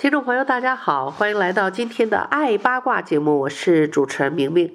[0.00, 4.72] 听众朋友，大家好，欢迎来到今天的《爱八卦》节目，我是主持人明明。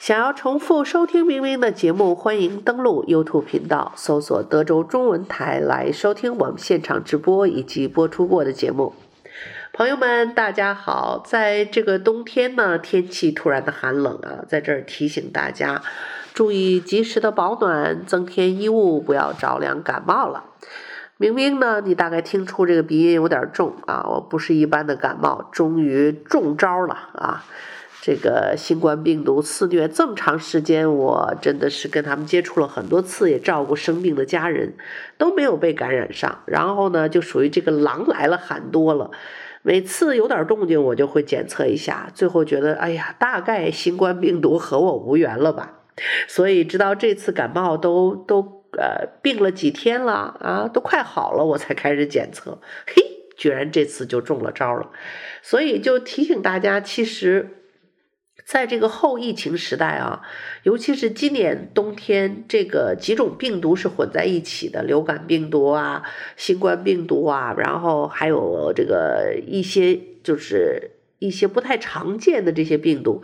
[0.00, 8.94] 想要重复收听明明的节目，欢迎登录 YouTube 频道，搜索德州中文台来收听我们现场直播以及播出过的节目。
[9.74, 11.22] 朋友们，大家好！
[11.22, 15.82] 在这个冬天呢，天气突然的寒冷啊，在这儿提醒大家，
[16.32, 20.44] 注意及时的保暖，增添衣物，不要着凉感冒了。
[21.22, 27.44] 明明呢，你大概听出这个鼻音有点重啊，我不是一般的感冒，终于中招了啊！
[28.00, 34.74] 这个新冠病毒肆虐这么长时间，我真的是跟他们接触了很多次，也照顾生病的家人，
[35.16, 36.40] 都没有被感染上。
[36.44, 39.12] 然后呢，就属于这个狼来了喊多了，
[39.62, 45.74] 每次有点动静，我就会检测一下，最后觉得，哎呀，大概新冠病毒和我无缘了吧。
[46.26, 48.61] 所以直到这次感冒都都。
[48.78, 53.02] 呃，病了几天了啊，都快好了，我才开始检测，嘿，
[53.36, 54.90] 居然这次就中了招了，
[55.42, 57.58] 所以就提醒大家，其实，
[58.46, 60.22] 在这个后疫情时代啊，
[60.62, 66.02] 尤其是今年冬天，这个几种病毒是混在一起的，流感病毒啊，
[66.36, 73.22] 新冠病毒啊，然后还有这个一些就是一些不太常见的这些病毒。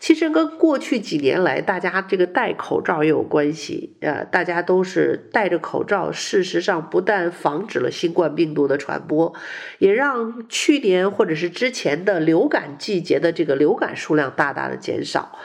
[0.00, 9.34] 其实跟过去几年来大家这个戴口罩也有关系，呃，大家都是戴着口罩，事实上不但防止了新冠病毒的传播，
[9.78, 15.36] 也让去年或者是之前的流感季节的这个流感数量大大的减少。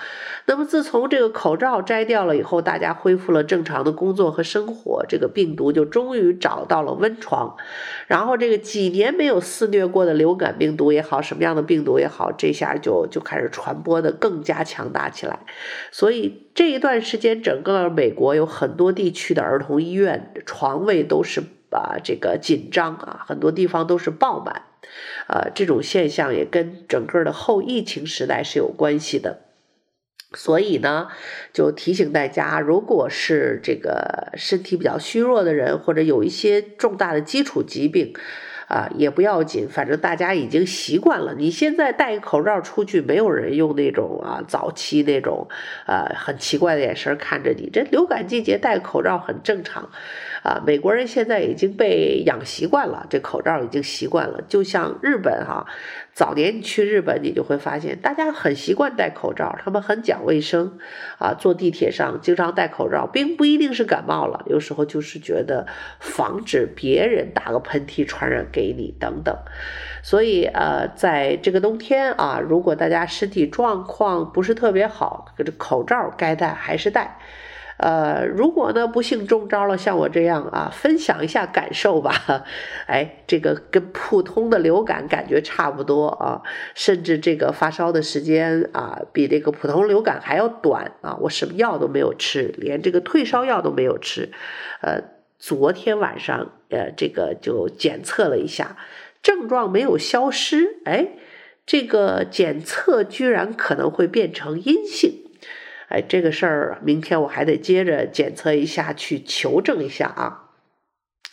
[0.46, 7.56] 那么自从这个口罩摘掉了以后，大家恢复了正常的工作和生活，这个病毒就终于找到了温床。
[8.08, 15.40] 然后这个几年没有肆虐过的流感病毒也好，什么样的病毒也好，这下就就开始传播的更加强大起来。
[15.92, 24.64] 所以这一段时间，整个美国有很多地区的儿童医院床位都是啊这个紧张啊，很多地方都是爆满。
[25.28, 29.40] 呃，这种现象也跟整个的后疫情时代是有关系的。
[30.36, 31.08] 所以呢，
[31.54, 38.14] 就提醒大家，如果是这个身体比较虚弱的人，或者有一些重大的基础疾病，
[38.68, 41.36] 啊，也不要紧，反正大家已经习惯了。
[41.38, 45.48] 你现在戴个口罩出去，没有人用那种啊早期那种
[45.86, 47.70] 啊很奇怪的眼神看着你。
[47.72, 49.90] 这流感季节戴口罩很正常。
[50.44, 54.42] 啊，美国人现在已经被养习惯了，这口罩已经习惯了。
[54.48, 55.66] 就像日本哈，
[56.14, 60.78] 早年你去日本，你就会发现大家很习惯戴口罩，他们很讲卫生，
[61.18, 65.66] 啊，坐地铁上经常戴口罩，并不一定是感冒了，有时候就是觉得
[66.00, 69.34] 防止别人打个喷嚏传染给你等等。
[70.02, 77.18] 所以呃，在这个冬天啊，如果大家身体状况不是特别好，这口罩该戴还是戴。
[77.78, 82.46] 呃，如果呢不幸中招了，像我这样啊，分享一下感受吧。
[82.88, 86.42] 哎，这个跟普通的流感感觉差不多啊，
[86.76, 91.18] 甚至这个发烧的时间啊，比这个普通流感还要短啊。
[91.22, 94.32] 我什么药都没有吃，连这个退烧药都没有吃。
[94.82, 95.02] 呃，
[95.40, 98.78] 昨天晚上呃，这个就检测了一下，
[99.22, 100.78] 症状没有消失。
[100.86, 101.10] 哎，
[101.66, 105.23] 这个检测居然可能会变成阴性。
[105.90, 110.50] 哎，这个事儿，明天我还得接着检测一下，去求证一下啊。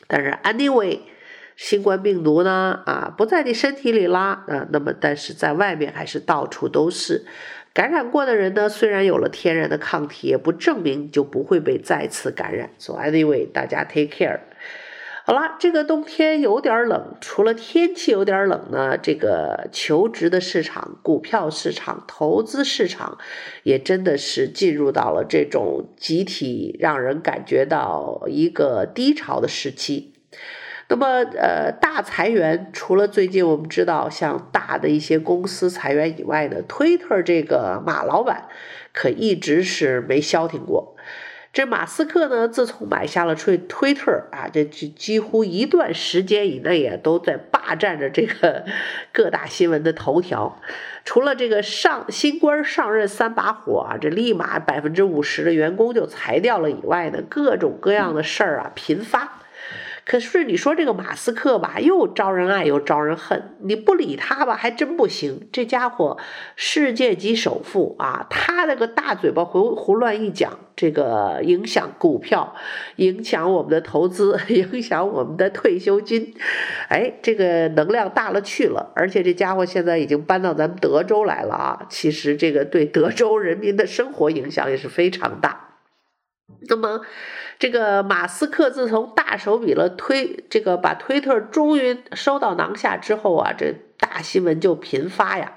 [0.07, 1.01] 但是，anyway，
[1.57, 7.25] 新冠病毒呢，啊，不在你身体里啦，啊，那么，但是在外面还是到处都是。
[7.73, 12.71] 感染过的人呢，虽然有了天然的抗体，也不证明就不会被再次感染。
[12.79, 14.41] So anyway，大家 take care。
[15.31, 23.17] 好了，这个冬天有点冷，除了天气有点冷呢，这个求职的市场、股票市场、投资市场，
[23.63, 30.15] 也真的是进入到了这种集体让人感觉到一个低潮的时期。
[30.89, 31.07] 那么，
[31.37, 38.49] 呃，大裁员，除了最近我们知道像大的一些公司裁员以外呢，推特这个马老板
[38.93, 40.97] 可一直是没消停过。
[41.53, 48.65] 这马斯克呢，自从买下了推推特啊，这几几乎一段时间以内啊，都在霸占着这个
[49.13, 50.61] 各大新闻的头条。
[51.05, 59.40] 除了这个上新官上任三把火啊，这立马百分之五十的员工就裁掉了以外呢，各种各样的事儿啊频发。
[60.11, 63.55] 可是你说这个马斯克吧，又招人爱又招人恨。
[63.61, 65.49] 你不理他吧，还真不行。
[65.53, 66.19] 这家伙
[66.57, 72.57] 世界级首富啊，他那个大嘴巴胡胡乱一讲，这个影响股票，
[72.97, 76.35] 影响我们的投资， 影响我们的退休金。
[76.89, 78.91] 哎，这个能量大了去了。
[78.97, 81.87] 而且这家伙现在已经搬到咱们德州来了啊。
[81.89, 85.69] 其实这个对德州人民的生活影响也是非常大。
[86.69, 87.01] 那么，
[87.59, 95.53] 这个马斯克自从大手笔了推这个把推特终于收到囊下之后啊，这大新闻就频发呀。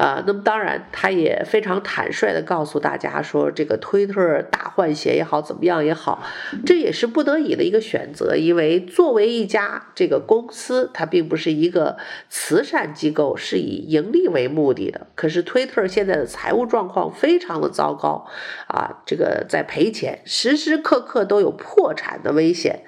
[0.00, 6.22] 啊，那么当然，他也非常坦率地告诉大家说，这个推特大换血也好，怎么样也好，
[6.64, 8.34] 这也是不得已的一个选择。
[8.34, 11.98] 因为作为一家这个公司，它并不是一个
[12.30, 15.08] 慈善机构，是以盈利为目的的。
[15.14, 18.26] 可是推特现在的财务状况非常的糟糕，
[18.68, 22.84] 啊，这个在赔钱，时时刻刻都有破产的危险。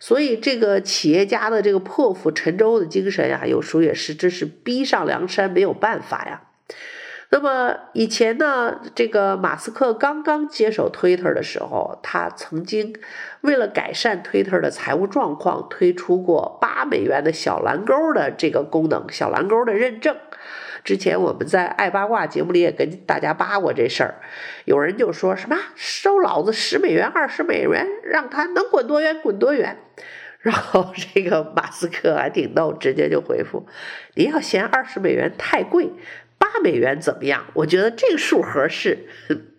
[0.00, 6.40] 所以，这个企业家的这个破釜沉舟的精神呀，有时候也是这是逼上梁山，没有办法呀。
[7.30, 12.94] 那么以前呢，这个马斯克刚刚接手推特的时候，他曾经
[13.40, 20.16] 为了改善推特的财务状况，推出过八美元的小蓝勾的这个功能，小蓝勾的认证。
[20.84, 24.20] 之前我们在爱八卦节目里也跟大家扒过这事儿，
[24.66, 29.78] 有人就说什么收老子十美元、二十美元，让他能滚多远滚多远。
[30.40, 33.66] 然后这个马斯克还挺逗，直接就回复
[34.14, 35.90] ：“你要嫌二十美元太贵，
[36.44, 37.46] 八美元怎么样？
[37.54, 39.06] 我觉得这个数合适，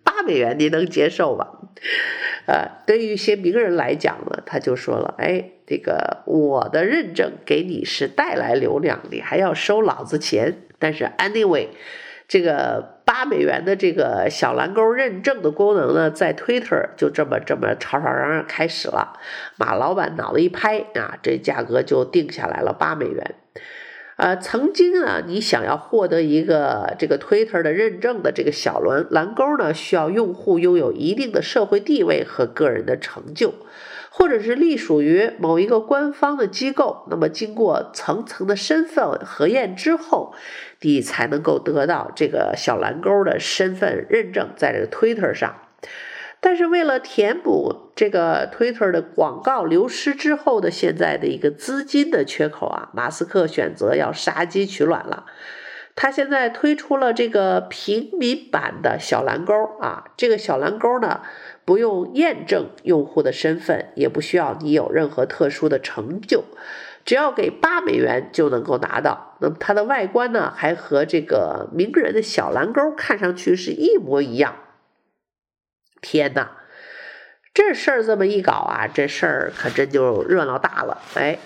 [0.04, 1.48] 八美元你能接受吧？”
[2.46, 11.66] 呃，对于一些名人来讲呢，他就说了：“哎，这个我的认证给你是带来流量，你还要收老子钱。”但是 anyway，
[12.28, 19.18] 这个八美元的这个小蓝勾认证的功能呢，在 Twitter 就这么这么吵吵嚷嚷开始了。
[19.56, 23.34] 马老板脑子一拍啊，这价格就定下来了八美元。
[24.16, 33.54] 呃，曾经啊，你想要获得一个这个 Twitter 的认证的这个小蓝蓝勾呢，需要用户拥有一定的社会地位和个人的成就。
[34.08, 40.32] 或者是隶属于某一个官方的机构，那么经过层层的身份核验之后，
[40.80, 45.56] 你才能够得到这个小蓝勾的身份认证，在这个 Twitter 上。
[46.40, 55.26] 但是为了填补这个 Twitter 的广告流失之后的现在的一个资金的缺口啊，马斯克选择要杀鸡取卵了。
[55.96, 61.22] 他现在推出了这个平民版的小蓝勾啊，这个小蓝勾呢，
[61.64, 66.44] 不用验证用户的身份，也不需要你有任何特殊的成就，
[67.06, 69.38] 只要给八美元就能够拿到。
[69.40, 74.54] 那么它的外观呢，还和这个名人的小蓝勾看上去是一模一样。
[76.08, 76.52] 天哪，
[77.52, 81.02] 这事儿这么一搞啊，这事儿可真就热闹大了。
[81.14, 81.40] 哎，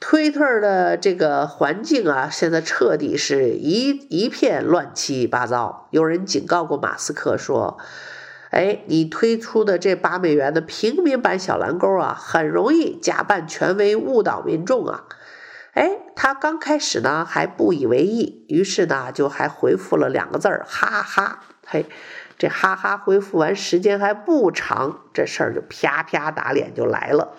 [0.00, 5.86] 推特的这个环境啊，现在彻底是一一片乱七八糟。
[5.92, 7.78] 有人警告过马斯克说。
[8.50, 15.04] 哎，你推出的这八美元的平民版小蓝勾啊，很容易假扮权威误导民众啊。
[15.72, 21.44] 哎，他刚开始呢还不以为意，于是呢就还回复了两个字儿，哈哈。
[21.64, 21.86] 嘿，
[22.42, 27.36] 这哈哈回复完时间还不长，这事儿就啪啪打脸就来了。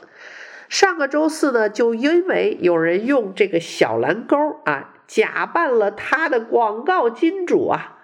[0.70, 8.00] 上个周四呢，就因为有人用这个小蓝勾啊，假扮了他的广告金主啊。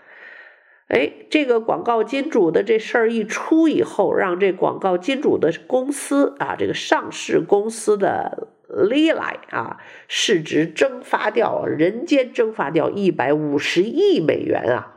[0.90, 9.78] 哎，这个广告金主的这事儿一出以后，让这广告金主的公司啊，这个上市公司的 l i l 啊，
[10.10, 14.96] 市值蒸发掉，人间蒸发掉一百五十亿美元啊！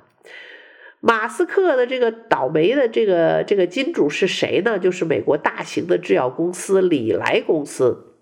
[1.05, 4.79] 马斯克的这个倒霉的这个这个金主是谁呢？
[4.79, 8.15] 就是美国大型的制药公司礼来公司。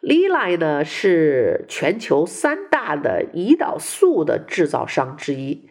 [0.00, 5.68] 礼来呢是全球三大的胰岛素的制造商之一。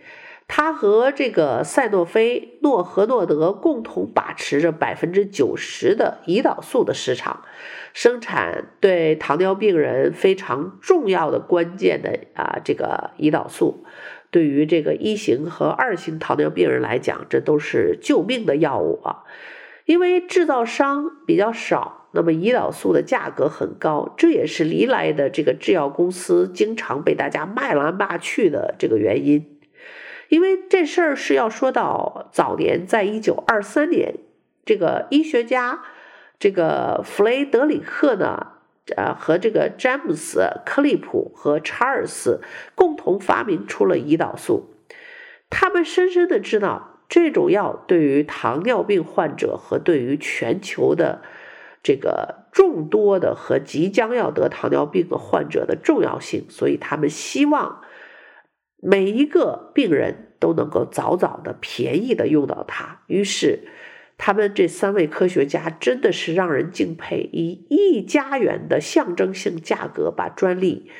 [0.47, 7.43] 他和这个赛诺菲、诺和诺德共同把持着百分之九十的胰岛素的市场，
[7.93, 13.83] 生产对糖尿病人非常重要的关键的啊这个胰岛素，
[14.37, 19.23] 对于这个一型和二型糖尿病人来讲，这都是救命的药物啊。
[19.85, 29.57] 因为制造商比较少，那么胰岛素的价格很高，这也是礼来的这个制药公司经常被大家骂来骂去的这个原因。
[30.29, 34.13] 因为这事儿是要说到早年，在一九二三年，
[34.63, 35.81] 这个医学家
[36.37, 38.49] 这个弗雷德里克呢，
[38.95, 42.41] 呃，和这个詹姆斯·克利普和查尔斯
[42.73, 44.73] 共同发明出了胰岛素。
[45.49, 51.21] 他们深深的知道，这种药对于糖尿病患者和对于全球的
[51.83, 57.81] 这个众多的和即将要得糖尿病的患者的重要性，所以他们希望
[58.81, 63.01] 每一个病人都能够早早的便宜的用到它。
[63.07, 63.67] 于是，
[64.17, 70.91] 他们这三位科学家真的是让人敬佩，以一加元的象征性价格把专利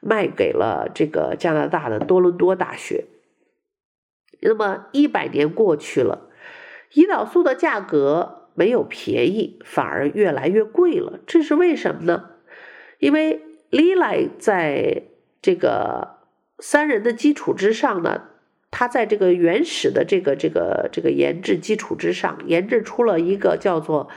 [0.00, 3.06] 卖给了这个加拿大的多伦多大学。
[4.40, 6.30] 那么一百年过去了，
[6.92, 8.42] 胰岛素的价格。
[8.58, 12.30] 没有便宜，反而越来越贵了，这是为什么呢？
[13.00, 15.02] 因为 l i l 在
[15.42, 16.20] 这个
[16.58, 18.22] 三人的基础之上呢，
[18.78, 24.10] 他在这个原始的这个这个这个研制基础之上，研制出了一个叫做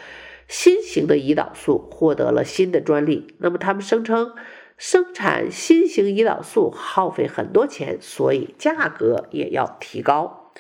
[0.50, 3.28] 新型的胰岛素，获得了新的专利。
[3.38, 4.34] 那么他们声称
[4.78, 10.52] 生产新型胰岛素耗费很多钱，所以价格也要提高。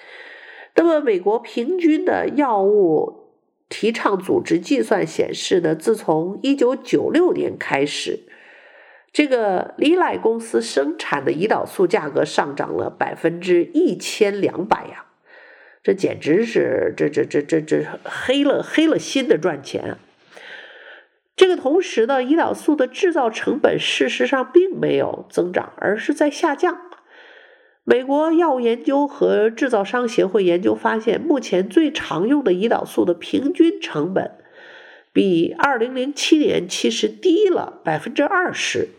[0.75, 3.17] 那么美国平均的药物。
[3.71, 8.21] 提倡组织计算显示呢，自从一九九六年开始，
[9.11, 15.05] 这个礼来公司生产的胰岛素价格上涨了百分之一千两百呀，
[15.81, 19.97] 这简直是这这这这这黑了黑了心的赚钱！
[21.35, 26.77] 这个同时呢，胰岛素的制造成本事实上并没有增长，而是在下降。
[27.85, 34.35] 美国药物研究和制造商协会研究发现，目前最常用的胰岛素的平均成本
[35.11, 38.89] 比二零零七年其实低了百分之二十。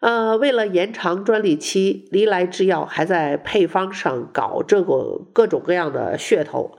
[0.00, 6.78] 呃，为了延长专利期，礼来制药还在配方上搞这个各种各样的噱头，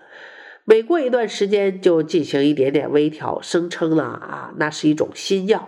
[0.64, 5.68] 每过一段时间就进行一点点微调，声称了啊，那是一种新药。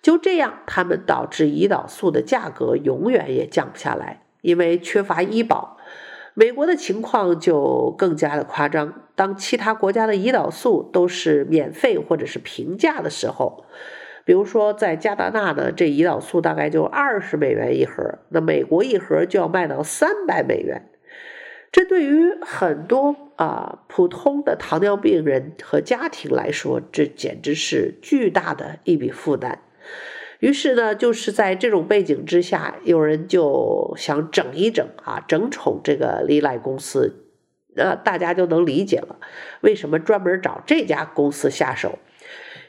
[0.00, 5.76] 就这样，他们导致胰岛素的价格永远也降不下来，因为缺乏医保。
[6.34, 9.02] 美国的情况就更加的夸张。
[9.16, 13.64] 当其他国家的胰岛素都是免费或者是平价的时候，
[14.28, 20.90] 比如说在加拿大呢，这胰岛素大概就二十美元一盒，那美国一盒就要卖到三百美元。
[21.72, 29.62] 这对于很多啊普通的糖尿病人和家庭来说，这简直是巨大的一笔负担。
[30.40, 37.24] 于是呢，就是在这种背景之下，有人就想整一整啊，整宠这个礼来公司，
[37.74, 39.16] 那大家就能理解了，
[39.62, 41.98] 为什么专门找这家公司下手。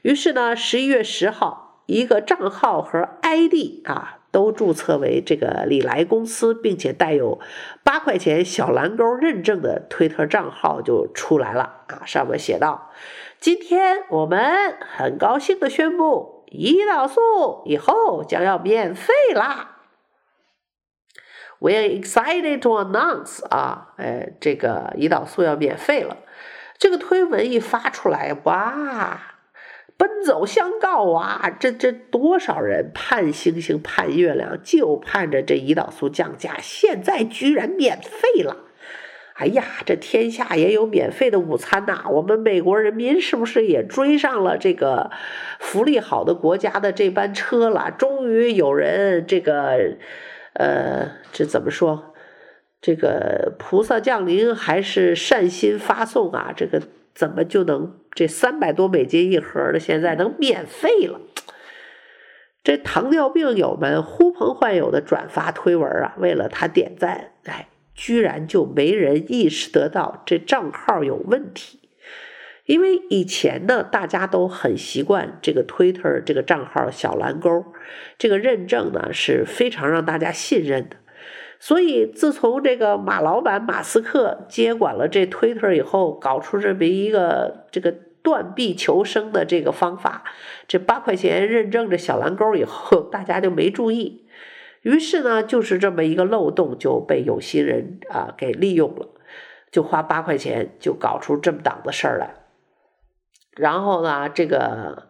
[0.01, 7.39] 于是呢，十一月十号，一个账号和 ID 啊都注册为这个礼来公司，并且带有
[7.84, 12.91] 八块钱小蓝勾认证的推特账号就出来了啊，上面写道
[13.39, 19.77] ：“今天我们很高兴的宣布。”胰岛素以后将要免费啦
[21.60, 26.18] ！We're excited to announce 啊，哎，这个胰岛素要免费了。
[26.79, 29.29] 这个推文一发出来，哇，
[30.24, 31.50] 走相告啊！
[31.60, 38.58] 这这多少人盼星星盼月亮，就盼着这胰岛素降价，现在居然免费了！
[39.36, 42.04] 哎呀，这天下也有免费的午餐呐！
[42.10, 45.12] 我们美国人民是不是也追上了这个
[45.60, 47.90] 福利好的国家的这班车了？
[47.90, 49.96] 终于有人这个，
[50.54, 52.14] 呃，这怎么说？
[52.82, 56.54] 这个菩萨降临还是善心发送啊？
[56.56, 56.82] 这个
[57.14, 61.22] 怎么就能这三百多美金一盒的，现在能免费了？
[62.63, 67.68] 这糖尿病友们呼朋唤友的转发推文啊，为了他点赞，哎。
[68.01, 71.82] 居然就没人意识得到这账号有问题，
[72.63, 77.66] 因为以前呢，大家都很习惯这个 Twitter 这个账号小蓝勾，
[78.18, 80.96] 这个认证呢是非常让大家信任的。
[81.60, 90.24] 所以自从这个马老板马斯克接管了这 Twitter 以后，搞出这么一个这个断臂求生的这个方法，
[90.68, 94.25] 这八块钱认证这小蓝勾以后， 大家就没注意。
[94.84, 99.10] 于是呢，就是这么一个漏洞就被有心人啊给利用了，
[99.70, 102.36] 就花八块钱就搞出这么档子事儿来。
[103.58, 105.09] 然后呢，这个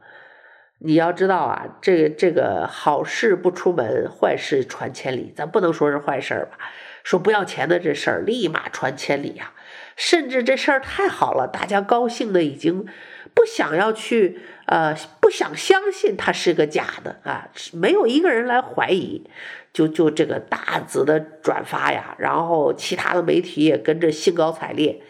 [0.80, 5.34] 你要知道啊，这个这个好事不出门，坏事传千里。
[5.36, 6.58] 咱不能说是坏事吧？
[7.04, 9.54] 说不要钱的这事儿立马传千里啊！
[9.96, 12.86] 甚至这事儿太好了，大家高兴的已经
[13.34, 19.30] 不想要去呃，不想相信它是个假的啊，没有一个人来怀疑。
[19.72, 25.02] 就就这个大字的转发呀，然后其他的媒体也跟着兴高采烈，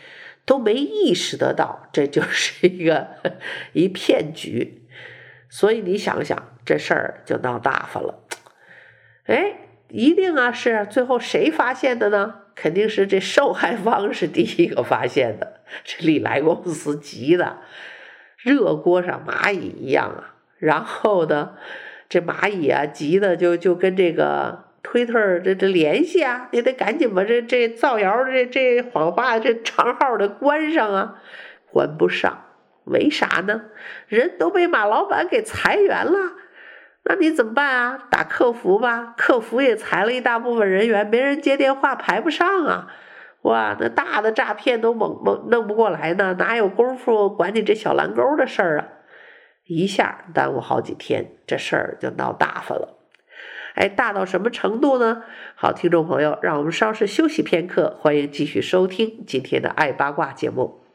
[0.45, 3.07] 都没意识得到这就是一个
[3.71, 4.81] 一骗局，
[5.50, 8.20] 所以你想想这事儿就闹大发了。
[9.25, 9.56] 哎，
[9.89, 12.36] 一定啊，是最后谁发现的呢？
[12.56, 17.60] 肯定是这受害方是第一个发现的，这礼来公司急的，
[18.38, 20.36] 热锅上蚂蚁一样啊。
[20.58, 21.53] 然后呢，
[22.10, 31.15] 这蚂蚁啊急的就就跟这个推特这这联系啊，你得赶紧把这这造谣这这谎话这账号的关上啊，
[31.72, 32.44] 关不上，
[32.89, 33.62] 为啥呢？
[34.08, 36.34] 人都被马老板给裁员了。
[37.03, 38.08] 那你怎么办啊？
[38.12, 42.88] 打客服吧，客服也裁了一大部分人员，没人接电话，排不上啊！
[43.43, 48.88] 哇，那大的诈骗都猛猛弄不过来呢，哪有功夫管你这小蓝钩的事儿啊？
[49.65, 52.98] 一下耽误好几天，这事儿就闹大发了。
[53.75, 55.24] 哎，大到什么程度呢？
[55.55, 60.88] 好，听众朋友，让我们稍事休息片刻，欢迎继续收听今天的爱八卦节目。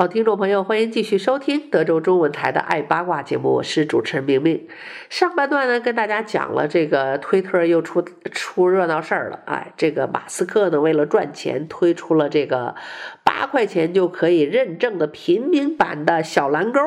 [0.00, 4.66] 好，听众朋友，欢迎继续收听德州中文台的《爱八卦》节目，我是主持人明明。
[5.10, 8.00] 上半段呢，跟大家讲了这个推特又出
[8.32, 9.40] 出热闹事儿了。
[9.44, 12.76] 哎，这个马斯克呢，为了赚钱，推出了这个
[13.22, 16.80] 八块钱就可以认证的平民版的小蓝钩。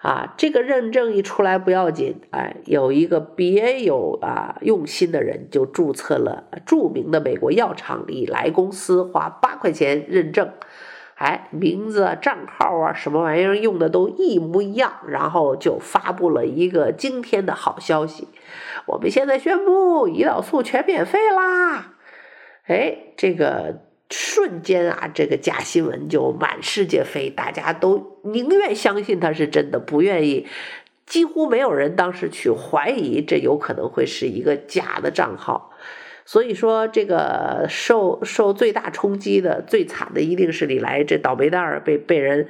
[0.00, 10.50] 啊，这个认证一出来不要紧，哎，有一个别有啊用心的人就注册了著名的美国药厂礼来公司，花八块钱认证。
[11.18, 18.28] 哎，名字啊、账号啊，什么玩意儿用的都一模一样，然后就发布了一个惊天的好消息，
[18.86, 21.94] 我们现在宣布胰岛素全免费啦！
[22.68, 30.46] 哎，这个瞬间啊，这个假新闻就满世界飞，大家都宁愿相信它是真的，不愿意，
[31.04, 35.72] 几乎没有人当时去怀疑这有可能会是一个假的账号。
[36.28, 42.46] 所以说，这个受受最大冲击的、最惨的，一定是礼来这倒霉蛋儿被被人，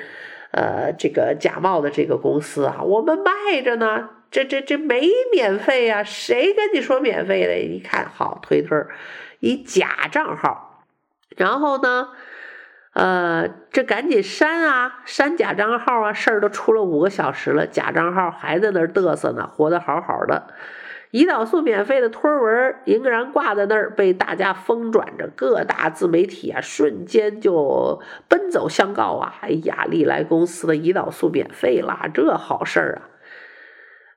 [0.51, 7.57] 呃，这个假冒的这个公司啊，我们卖着呢，这这这没免费呀，谁跟你说免费的？
[7.61, 8.89] 一看好，推特
[9.39, 10.83] 一假账号，
[11.37, 12.09] 然后呢，
[12.95, 20.49] 呃，这赶紧删啊，删假账号啊，事儿都出了五个小时了，假账号还在那儿嘚瑟呢，活得好好的。
[21.11, 29.39] 胰岛素免费的推文仍然挂在那儿，被大家疯转着，各大自媒体啊，瞬间就奔走相告啊！
[29.41, 33.09] 哎呀，礼来公司的胰岛素免费啦，这好事儿啊！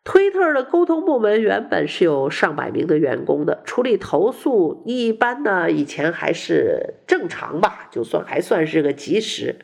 [0.03, 9.55] 推特的沟通部门原本是有上百名的员工的，处理投诉一般呢，以前还是正常吧，就算还算是个及时。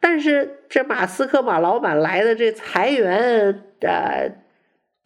[0.00, 4.47] 但是这马斯克马老板来的这裁员，呃。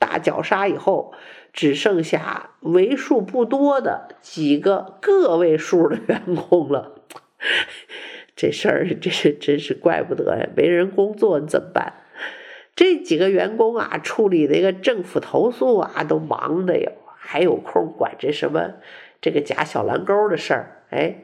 [0.02, 1.14] 大绞杀以后，
[1.52, 6.96] 只剩下为数不多的几个个位数的员工了。
[8.34, 11.92] 这事儿，这是真是怪不得呀，没人工作你怎么办？
[12.74, 18.72] 这几个员工啊，处理那个政府投诉啊，都忙的哟，还有空管这什么
[19.20, 20.82] 这个假小蓝钩的事儿？
[20.90, 21.18] 哎，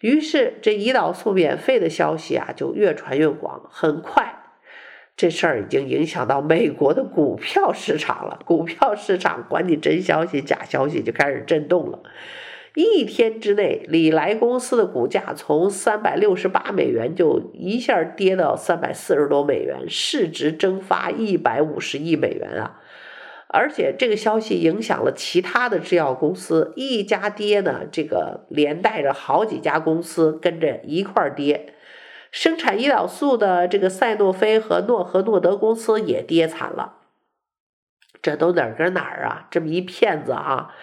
[0.00, 4.43] 于是这胰岛素免费的消息啊，就越传越广，很快。
[5.16, 12.00] 这事儿已经影响到美国的股票市场了，股票市场管你真消息假消息就开始震动了。
[12.74, 22.80] 一天之内，礼来公司的股价从三百六十八美元就一下跌到三百四十多美元，市值蒸发一百五十亿美元啊！
[23.46, 31.74] 而且这个消息影响了其他的制药公司，一家跌呢，这个连带着好几家公司跟着一块儿跌。
[32.34, 36.94] 生产胰岛素的这个赛诺菲和诺和诺德公司也跌惨了，
[38.20, 39.46] 这都哪儿跟哪儿啊？
[39.52, 40.74] 这么一骗子啊！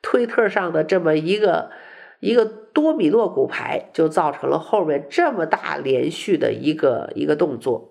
[0.00, 1.72] 推特上的这么一个
[2.20, 7.90] 一个多米诺骨牌，就造成了后面这么大连续的一个一个动作。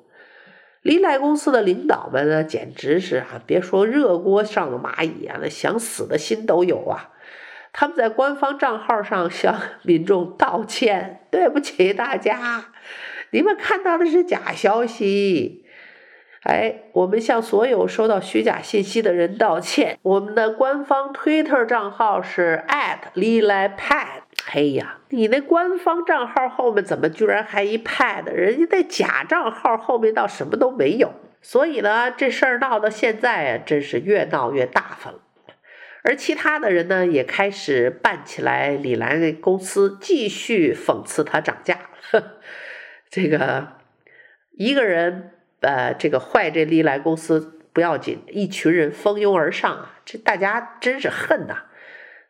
[0.81, 7.09] 林奈公司的领导们呢，简直是啊，别说热锅上的蚂蚁啊，那想死的心都有啊！
[7.71, 12.65] 他们在官方账号上向 民众道歉，对不起大家。
[13.31, 15.65] 你们看到的是假消息，
[16.43, 19.99] 哎，我们向所有收到虚假信息的人道歉。
[20.01, 22.63] 我们的官方推特账号是
[23.13, 24.23] 礼来 pad。
[24.51, 28.25] 哎呀，你那官方账号后面怎么居然还一 pad？
[28.31, 31.13] 人家那假账号后面倒什么都没有。
[31.41, 35.19] 所以呢，这事儿闹到现在啊，真是越闹越大发了。
[36.03, 41.79] 而其他的人呢，也开始办起来李来公司，继续讽刺他涨价。
[43.09, 43.73] 这个
[44.51, 45.31] 一个人，
[45.61, 49.99] 呃，这个坏这礼来公司不要紧，一群人蜂拥而上啊！
[50.05, 51.65] 这大家真是恨呐！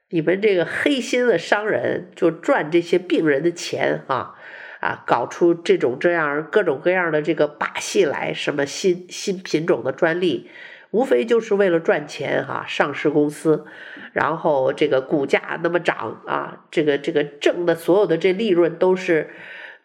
[0.10, 4.36] 你们这个黑心的商人就赚这些病人的钱啊
[4.79, 10.49] 啊，搞出这种这样各种各样的这个把戏来，什么新新品种的专利，
[10.91, 13.65] 无非就是为了赚钱哈、上市公司，
[14.13, 19.30] 然后这个股价那么涨啊，这个这个挣的所有的这利润都是。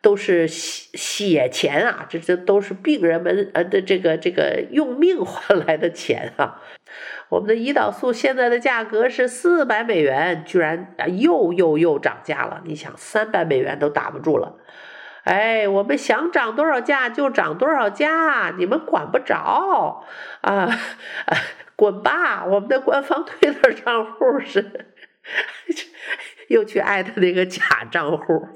[0.05, 6.61] 都是血血钱啊，这这都是病人们呃的这个这个用命换 来的钱啊。
[7.31, 12.61] 我们的胰岛素现在的价格是四百美元，居然又又又涨价了。
[12.67, 14.57] 你想，三百美元都打不住了。
[15.25, 20.05] 哎，我们想涨多少价就涨多少价，你们管不着
[20.43, 20.69] 啊！
[21.77, 22.45] 滚吧！
[22.45, 24.95] 我们的官方推特账户是
[26.49, 28.49] 又去艾特那个假账户。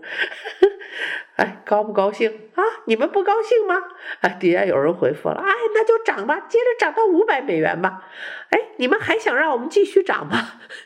[1.38, 2.62] 哎，高不高兴啊？
[2.87, 3.77] 你们不高兴吗？
[4.22, 8.03] 哎，底下有人回复了，哎，那就涨吧，接着涨到五百美元吧。
[8.51, 10.37] 哎，你们还想让我们继续涨吗？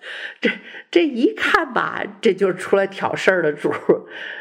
[0.43, 0.51] 这
[0.91, 3.73] 这一看吧，这就是出来挑事儿的主。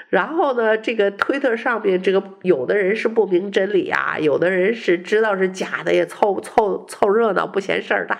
[0.09, 8.19] 然后呢，这个推特上面这个有的人是不明真理啊，有的人是知道是假的，也凑凑凑热闹，不嫌事儿大。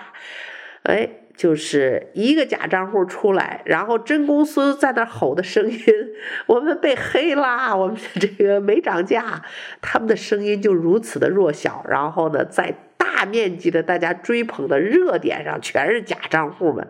[0.84, 1.18] 哎。
[1.36, 5.78] 就是一个假账户出来，然后真公司在那吼的声音，
[6.46, 9.42] 我们被黑啦，我们这个没涨价，
[9.80, 11.84] 他们的声音就如此的弱小。
[11.88, 16.86] 然后呢，在大面积的大家追捧的热点上，全是假账户们，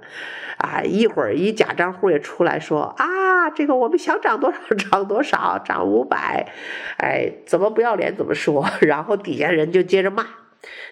[0.59, 6.53] 啊，一会儿一假账户也出来说啊，这个我们想涨多少涨多少，涨五百，
[6.99, 10.27] 哎，怎么不要脸怎么说， 然后底下人就接着骂，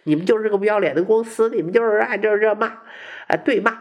[0.05, 2.79] 你们就是个不要脸的公司，你们就是爱这这骂。
[3.31, 3.79] 啊，对骂，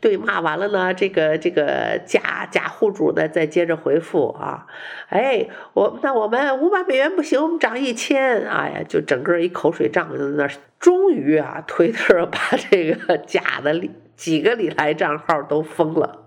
[0.00, 4.66] 对骂完了呢，这个这个假假户主呢，再接着回复啊，
[5.08, 10.50] 哎，我那我们五百美元不行，我们涨一千，哎呀，就整个一口水仗就在那儿。
[10.78, 12.38] 终于啊，推特把
[12.70, 13.78] 这个 假的
[14.16, 16.24] 几个理财账号都封了，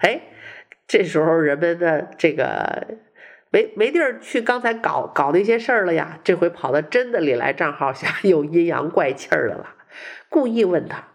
[0.00, 0.20] 哎，
[0.86, 2.86] 这时候人们的这个
[3.50, 9.70] 没没地儿去刚才搞搞那些事儿了呀，这回跑到真的理财账号下又 阴阳怪气儿的了，
[10.28, 11.08] 故意问他。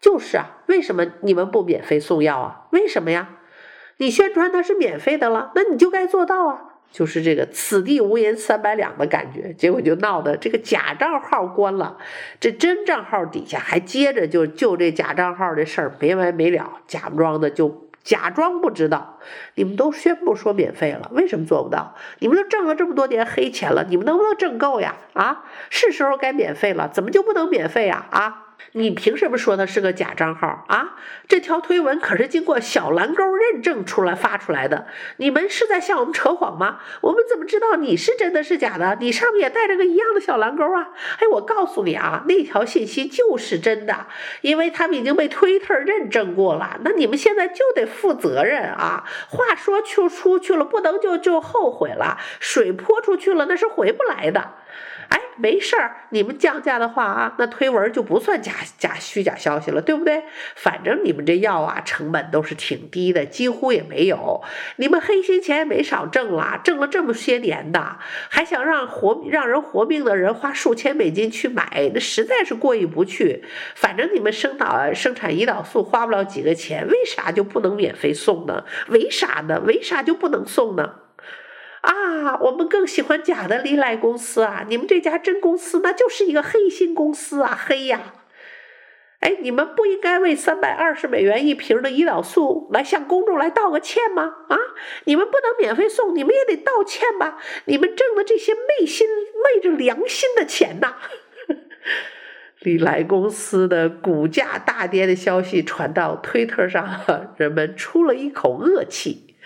[0.00, 2.66] 就是啊，为什么你们不免费送药啊？
[2.70, 3.30] 为什么呀？
[3.98, 6.64] 你宣传它是免费的了，那你就该做到啊！
[6.90, 11.98] 就是这个“此地无银三百两”的感觉，结果就闹得这个假账号关了，
[12.40, 19.18] 这真账号底下还接着就就这假账号这事儿没完没了，假装的就假装不知道。
[19.56, 21.94] 你们都宣布说免费了，为什么做不到？
[22.20, 24.94] 你们都挣了这么多年黑钱了，你们能不能挣够呀？
[25.12, 28.06] 啊，是时候该免费了，怎么就不能免费呀？
[28.10, 28.44] 啊！
[28.72, 30.96] 你凭什么说它是个假账号啊？
[31.26, 36.80] 这条推文可是经过小蓝勾认证出来发出来的，你们是在向我们扯谎吗？
[37.00, 38.96] 我们怎么知道你是真的是假的？
[39.00, 40.90] 你上面也带着个一样的小蓝勾啊！
[41.18, 44.06] 哎，我告诉你啊，那条信息就是真的，
[44.42, 46.78] 因为他们已经被推特认证过了。
[46.84, 49.04] 那你们现在就得负责任啊！
[49.28, 52.18] 话说就出去了，不能就就后悔了。
[52.38, 54.54] 水泼出去了，那是回不来的。
[55.38, 60.24] 没事儿，你们降价的话啊，那推文就不算假假虚假消息了，对不对？
[60.54, 64.42] 反正你们这药啊，成本都是挺低的，几乎也没有。
[64.76, 67.98] 你们黑心钱也没少挣啦，挣了这么些年的，
[68.28, 73.44] 还想让活让人活命的人花数千美金去买，那实在是过意不去。
[73.74, 78.64] 反正你们生导生产胰岛素花不了几个钱，为啥就不能免费送呢？
[78.88, 79.60] 为啥呢？
[79.64, 80.94] 为啥就不能送呢？
[81.88, 84.66] 啊，我们更喜欢假的利来公司啊！
[84.68, 88.12] 你们这家真公司那就是一个黑心公司啊，黑呀！
[89.20, 94.22] 哎，你们不应该为三百二十美元一瓶的胰岛素来向公众来道个歉吗？
[94.50, 94.56] 啊，
[95.04, 97.38] 你们不能免费送，你们也得道歉吧？
[97.64, 99.08] 你们挣的这些昧心
[99.42, 100.96] 昧着良心的钱呐！
[102.60, 109.36] 利来公司的股价大跌的消息传到推特上，人们出了一口恶气。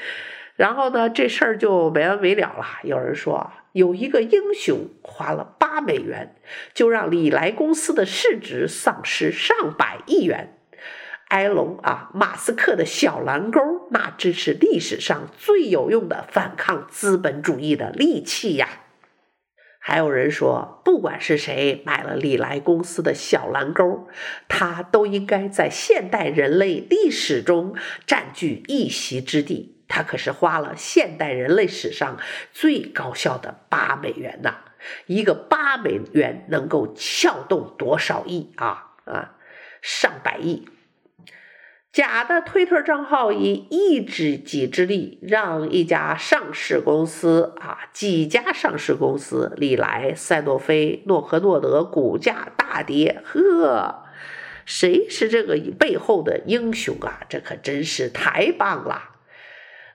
[0.57, 2.65] 然后呢，这事儿就没完没了了。
[2.83, 6.37] 有人说，有一个英雄花了八美元，
[6.75, 10.59] 就让李来公司的市值丧失上百亿元。
[11.29, 13.61] 埃隆啊，马斯克的小蓝勾，
[13.91, 18.69] 那真是历史上最有用的反抗资本主义的利器呀。
[19.79, 24.07] 还有人说，不管是谁买了李来公司的小蓝勾，
[24.47, 27.75] 他都应该在现代人类历史中
[28.07, 29.82] 占据一席之地。
[29.95, 32.17] 他可是花了现代人类史上
[32.51, 34.55] 最高效的八美元呐！
[35.05, 39.35] 一个八美元能够撬动多少亿啊啊，
[39.83, 40.67] 上百亿！
[41.93, 53.21] 假的推特账号以一己之力，让一家上市公司啊，几家上市公司，礼来、赛诺菲、诺和诺德股价大跌。
[53.27, 54.07] 呵，
[54.65, 57.21] 谁是这个背后的英雄啊？
[57.29, 59.11] 这可真是太棒了！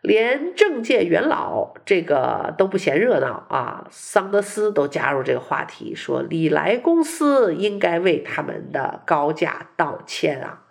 [0.02, 10.64] 连政界元老这个都不嫌热闹啊，桑德斯都加入这个话题，说礼来公司应该为他们的高价道歉啊。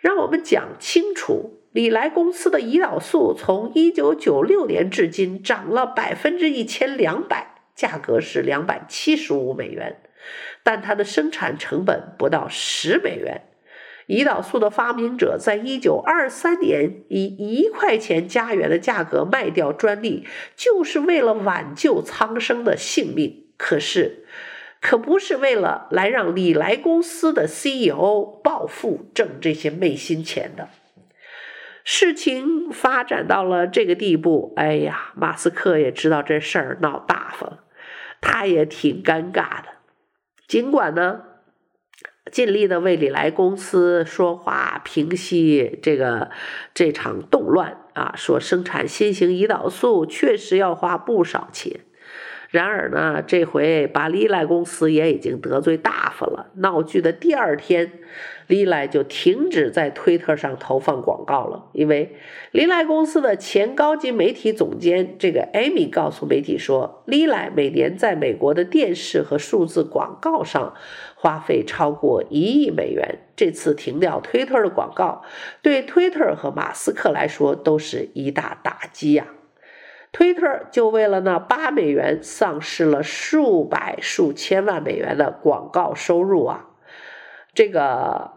[0.00, 10.00] 让我们讲清楚，礼来公司的胰岛素从一九九六年至今涨了百分之一千两百，价格是两百七十五美元，
[10.62, 13.42] 但它的生产成本不到十美元。
[14.10, 23.46] 胰岛素的发明者在一九二三年以一块钱加元的价格卖掉专利，就是为了挽救苍生的性命。
[23.56, 24.24] 可是，
[24.80, 30.68] 可不是为了来让礼来公司的 CEO 暴富挣这些昧心钱的。
[31.84, 37.60] 事情发展到了这个地步，哎呀，马斯克也知道这事儿闹大发了，
[38.20, 39.68] 他也挺尴尬的。
[40.48, 41.22] 尽管呢，
[42.30, 46.30] 尽力的为礼来公司说话，平息这个
[46.74, 51.80] 这场动乱啊，说生产新型胰岛素确实要花不少钱。
[52.50, 56.50] 然而呢，这回把礼来公司也已经得罪大发了。
[56.56, 58.00] 闹剧的第二天，
[58.50, 62.16] 利来就停止在推特上投放广告了，因为
[62.50, 70.74] 礼来公司的前高级媒体总监这个艾米告诉媒体说，利来每年在美国的电视和数字广告上
[71.14, 73.20] 花费超过一亿美元。
[73.36, 75.22] 这次停掉推特的广告，
[75.62, 79.28] 对推特和马斯克来说都是一大打击呀。
[80.10, 86.66] 推特就为了那八美元，丧失了数百数千万美元的广告收入啊！
[87.54, 88.32] 这个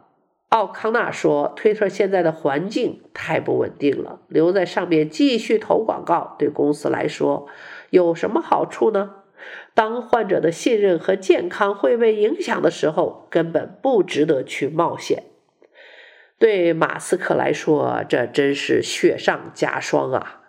[0.53, 7.47] 奥康纳说，推特现在的环境太不稳定了，留在上面继续投广告，对公司来说
[7.89, 9.15] 有什么好处呢？
[9.73, 15.23] 当患者的信任和健康会被影响的时候，根本不值得去冒险。
[16.37, 20.41] 对马斯克来说，这真是雪上加霜啊！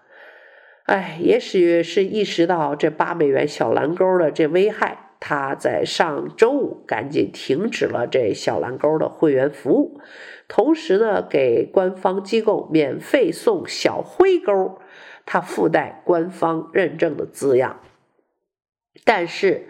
[0.84, 9.98] 哎，也许是意识到这八美元小蓝勾的这危害，他在上周五赶紧停止了这小蓝勾的会员服务，
[10.48, 14.78] 同时呢，给官方机构免费送小灰勾，
[15.24, 17.80] 它附带官方认证的字样，
[19.02, 19.66] 但是。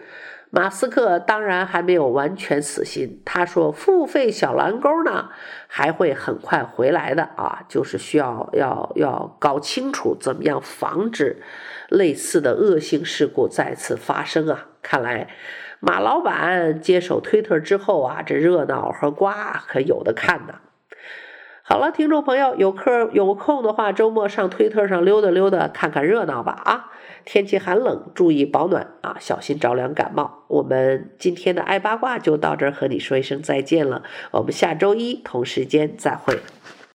[0.51, 5.27] 马斯克当然还没有完全死心，他说付费小蓝勾呢
[5.67, 11.41] 还会很快回来的啊，就是需要要要搞清楚怎么样防止
[11.89, 14.69] 类似的恶性事故再次发生啊。
[14.85, 15.27] 看来
[15.79, 20.59] 马老板接手推特之后啊，这热闹和瓜可有的看呢。
[21.63, 26.91] 好了，听众朋友，有空有空的话，周末上推特上溜达溜达，看看热闹吧啊！
[27.25, 30.43] 天气寒冷，注意保暖啊，小心着凉感冒。
[30.47, 34.03] 我们今天的爱八卦就到这儿，和你说一声再见了。
[34.33, 36.37] 我们下周一同时间再会。